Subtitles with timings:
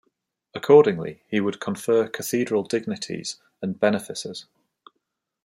[0.55, 4.45] Accordingly, he would confer cathedral dignities and benefices.